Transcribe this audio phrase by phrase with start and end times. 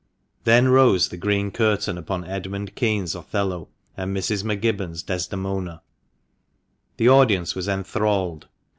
[0.45, 4.43] Then rose the green curtain upon Edmund Kean's Othello and Mrs.
[4.43, 5.83] M'Gibbon's Desdemona.
[6.97, 8.47] The audience was enthralled.